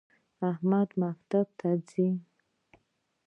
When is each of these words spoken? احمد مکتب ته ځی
احمد 0.49 0.89
مکتب 1.01 1.47
ته 1.59 1.69
ځی 1.89 2.07